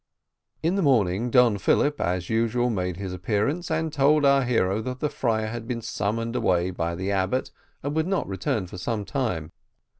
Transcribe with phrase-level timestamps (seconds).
[0.63, 4.99] In the morning, Don Philip, as usual, made his appearance, and told our hero that
[4.99, 7.51] the friar had been summoned away by the abbot,
[7.83, 9.51] and would not return for some time.